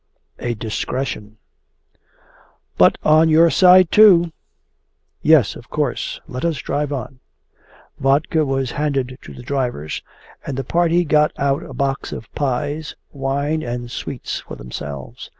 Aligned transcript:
'A 0.39 0.55
DISCRETION!' 0.55 1.37
'But 2.75 2.97
on 3.03 3.29
your 3.29 3.51
side 3.51 3.91
too!' 3.91 4.31
'Yes, 5.21 5.55
of 5.55 5.69
course. 5.69 6.19
Let 6.27 6.43
us 6.43 6.57
drive 6.57 6.91
on.' 6.91 7.19
Vodka 7.99 8.43
was 8.43 8.71
handed 8.71 9.19
to 9.21 9.31
the 9.31 9.43
drivers, 9.43 10.01
and 10.43 10.57
the 10.57 10.63
party 10.63 11.05
got 11.05 11.33
out 11.37 11.61
a 11.61 11.75
box 11.75 12.11
of 12.11 12.33
pies, 12.33 12.95
wine, 13.11 13.61
and 13.61 13.91
sweets 13.91 14.39
for 14.39 14.55
themselves. 14.55 15.29